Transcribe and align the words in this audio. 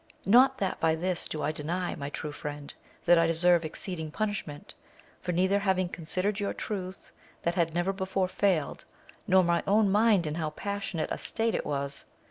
Not 0.25 0.57
that 0.57 0.79
by 0.79 0.95
this 0.95 1.29
do 1.29 1.43
I 1.43 1.51
deny, 1.51 1.93
my 1.93 2.09
true 2.09 2.31
friend, 2.31 2.73
that 3.05 3.19
I 3.19 3.27
deserve 3.27 3.63
exceeding 3.63 4.09
punishment, 4.09 4.73
for 5.19 5.31
neither 5.31 5.59
having 5.59 5.89
considered 5.89 6.39
your 6.39 6.55
truth, 6.55 7.11
that 7.43 7.53
had 7.53 7.75
never 7.75 7.93
before 7.93 8.27
failed, 8.27 8.85
nor 9.27 9.43
my 9.43 9.61
own 9.67 9.91
mind 9.91 10.25
in 10.25 10.33
how 10.41 10.49
passionate 10.49 11.11
a 11.11 11.19
state 11.19 11.53
it 11.53 11.67
was. 11.67 12.05